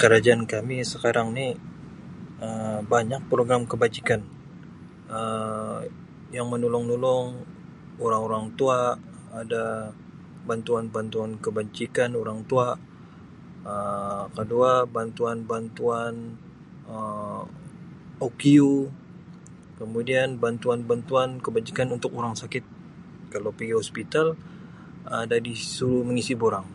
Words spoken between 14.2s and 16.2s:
kedua bantuan-bantuan